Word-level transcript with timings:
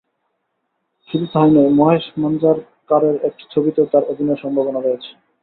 শুধু 1.09 1.25
তাই 1.33 1.49
নয়, 1.51 1.71
মহেশ 1.79 2.05
মাঞ্জারকারের 2.17 3.15
একটি 3.27 3.43
ছবিতেও 3.53 3.89
তাঁর 3.91 4.03
অভিনয়ের 4.11 4.41
সম্ভাবনা 4.43 4.79
রয়েছে। 4.81 5.11